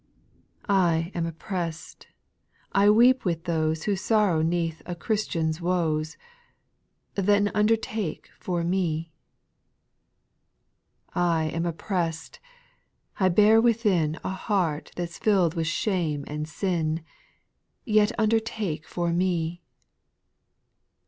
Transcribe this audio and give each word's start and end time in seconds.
I 0.67 1.11
am 1.13 1.27
oppressed; 1.27 2.07
I 2.71 2.89
weep 2.89 3.23
with 3.23 3.43
those 3.43 3.83
Who 3.83 3.95
sorrow 3.95 4.41
'neath 4.41 4.81
a 4.87 4.95
Christian's 4.95 5.61
woes; 5.61 6.17
Then 7.13 7.51
undertake 7.53 8.27
for 8.39 8.63
me 8.63 9.11
I 11.09 11.11
4. 11.13 11.21
I 11.23 11.43
am 11.51 11.65
oppressed; 11.67 12.39
I 13.19 13.29
bear 13.29 13.61
within 13.61 14.17
A 14.23 14.29
heart 14.31 14.91
that's 14.95 15.19
fiU'd 15.19 15.53
with 15.53 15.67
shame 15.67 16.23
and 16.25 16.49
sin, 16.49 17.03
Yet 17.85 18.11
undertake 18.17 18.87
for 18.87 19.13
me 19.13 19.61
I 19.63 19.65
5. 19.65 19.67